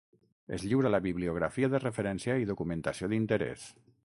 Es 0.55 0.63
lliura 0.69 0.91
la 0.93 0.99
bibliografia 1.07 1.69
de 1.75 1.81
referència 1.83 2.41
i 2.45 2.51
documentació 2.53 3.11
d'interès. 3.13 3.69